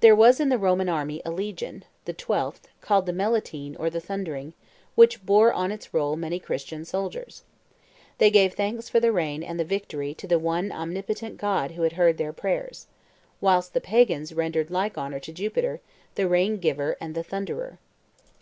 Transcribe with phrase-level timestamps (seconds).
[0.00, 4.00] There was in the Roman army a legion, the twelfth, called the Melitine or the
[4.00, 4.54] Thundering,
[4.94, 7.42] which bore on its roll many Christian soldiers.
[8.16, 11.82] They gave thanks for the rain and the victory to the one omnipotent God who
[11.82, 12.86] had heard their prayers,
[13.42, 15.82] whilst the pagans rendered like honor to Jupiter,
[16.14, 17.78] the rain giver and the thunderer.